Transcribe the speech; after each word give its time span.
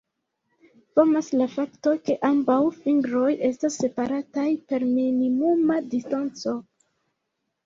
Famas 0.99 1.27
la 1.41 1.45
fakto 1.55 1.93
ke 2.07 2.15
ambaŭ 2.29 2.57
fingroj 2.77 3.27
estas 3.51 3.77
separataj 3.83 4.47
per 4.73 4.87
minimuma 4.95 5.79
distanco. 5.95 6.57